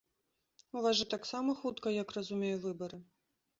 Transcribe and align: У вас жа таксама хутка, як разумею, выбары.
У 0.79 0.83
вас 0.85 0.95
жа 0.99 1.05
таксама 1.15 1.55
хутка, 1.61 1.87
як 2.01 2.17
разумею, 2.19 2.57
выбары. 2.67 3.03